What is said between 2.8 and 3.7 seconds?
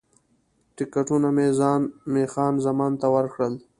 ته ورکړل.